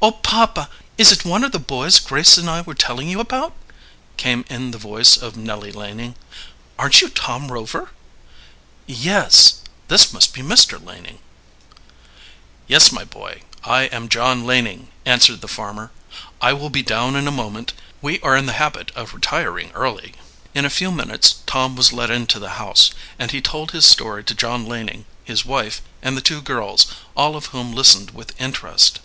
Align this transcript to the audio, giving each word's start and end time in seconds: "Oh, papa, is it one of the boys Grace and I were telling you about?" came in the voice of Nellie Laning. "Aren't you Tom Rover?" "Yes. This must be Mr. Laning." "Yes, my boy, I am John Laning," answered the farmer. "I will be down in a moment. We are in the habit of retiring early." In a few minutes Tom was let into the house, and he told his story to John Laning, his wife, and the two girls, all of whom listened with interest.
"Oh, 0.00 0.12
papa, 0.12 0.68
is 0.96 1.10
it 1.10 1.24
one 1.24 1.42
of 1.42 1.50
the 1.50 1.58
boys 1.58 1.98
Grace 1.98 2.38
and 2.38 2.48
I 2.48 2.60
were 2.60 2.76
telling 2.76 3.08
you 3.10 3.18
about?" 3.18 3.54
came 4.16 4.44
in 4.48 4.70
the 4.70 4.78
voice 4.78 5.16
of 5.16 5.36
Nellie 5.36 5.72
Laning. 5.72 6.14
"Aren't 6.78 7.00
you 7.00 7.08
Tom 7.08 7.50
Rover?" 7.50 7.90
"Yes. 8.86 9.60
This 9.88 10.12
must 10.12 10.32
be 10.32 10.40
Mr. 10.42 10.80
Laning." 10.82 11.18
"Yes, 12.68 12.92
my 12.92 13.02
boy, 13.02 13.42
I 13.64 13.86
am 13.86 14.08
John 14.08 14.46
Laning," 14.46 14.92
answered 15.04 15.40
the 15.40 15.48
farmer. 15.48 15.90
"I 16.40 16.52
will 16.52 16.70
be 16.70 16.84
down 16.84 17.16
in 17.16 17.26
a 17.26 17.32
moment. 17.32 17.72
We 18.00 18.20
are 18.20 18.36
in 18.36 18.46
the 18.46 18.52
habit 18.52 18.92
of 18.94 19.12
retiring 19.12 19.72
early." 19.72 20.14
In 20.54 20.64
a 20.64 20.70
few 20.70 20.92
minutes 20.92 21.38
Tom 21.46 21.74
was 21.74 21.92
let 21.92 22.10
into 22.10 22.38
the 22.38 22.50
house, 22.60 22.92
and 23.18 23.32
he 23.32 23.40
told 23.40 23.72
his 23.72 23.84
story 23.84 24.22
to 24.22 24.34
John 24.36 24.64
Laning, 24.66 25.04
his 25.24 25.44
wife, 25.44 25.82
and 26.00 26.16
the 26.16 26.20
two 26.22 26.40
girls, 26.40 26.86
all 27.16 27.34
of 27.34 27.46
whom 27.46 27.72
listened 27.74 28.12
with 28.12 28.40
interest. 28.40 29.00